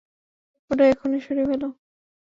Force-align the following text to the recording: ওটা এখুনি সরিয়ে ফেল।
ওটা 0.71 0.83
এখুনি 0.91 1.17
সরিয়ে 1.25 1.47
ফেল। 1.49 1.63